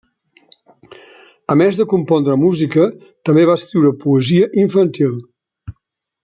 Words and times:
A 1.55 1.57
més 1.61 1.81
de 1.81 1.85
compondre 1.91 2.37
música, 2.45 2.87
també 3.31 3.45
va 3.51 3.59
escriure 3.63 3.93
poesia 4.07 4.49
infantil. 4.65 5.15